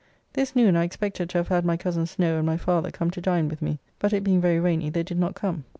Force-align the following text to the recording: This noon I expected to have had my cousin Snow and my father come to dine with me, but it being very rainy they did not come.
This 0.33 0.55
noon 0.55 0.75
I 0.75 0.83
expected 0.83 1.29
to 1.29 1.37
have 1.37 1.49
had 1.49 1.63
my 1.63 1.77
cousin 1.77 2.07
Snow 2.07 2.37
and 2.37 2.45
my 2.47 2.57
father 2.57 2.89
come 2.89 3.11
to 3.11 3.21
dine 3.21 3.47
with 3.49 3.61
me, 3.61 3.77
but 3.99 4.13
it 4.13 4.23
being 4.23 4.41
very 4.41 4.59
rainy 4.59 4.89
they 4.89 5.03
did 5.03 5.19
not 5.19 5.35
come. 5.35 5.63